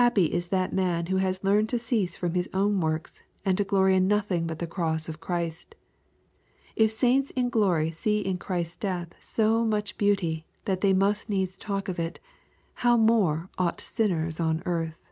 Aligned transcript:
Happy 0.00 0.32
is 0.32 0.48
that 0.48 0.72
man 0.72 1.08
who 1.12 1.18
has 1.18 1.44
learned 1.44 1.68
to 1.68 1.78
cease 1.78 2.16
from 2.16 2.32
his 2.32 2.48
own 2.54 2.74
v?orks, 2.80 3.20
and 3.44 3.58
to 3.58 3.64
glory 3.64 3.94
in 3.94 4.08
nothing 4.08 4.46
but 4.46 4.60
the 4.60 4.66
cross 4.66 5.10
of 5.10 5.20
Christ 5.20 5.74
1 6.78 6.84
If 6.86 6.90
saints 6.90 7.28
in 7.32 7.50
glory 7.50 7.90
see 7.90 8.20
in 8.20 8.38
Christ's 8.38 8.76
death 8.78 9.08
so 9.20 9.62
m 9.62 9.74
uch 9.74 9.98
b 9.98 10.08
eauty, 10.08 10.44
that 10.64 10.80
they 10.80 10.94
must 10.94 11.28
needs 11.28 11.58
talk 11.58 11.90
of 11.90 11.98
it, 11.98 12.18
how 12.76 12.96
much 12.96 13.06
more 13.06 13.50
ou 13.60 13.64
ght 13.64 13.80
sin 13.82 14.10
ners 14.12 14.40
on 14.42 14.62
earth 14.64 15.04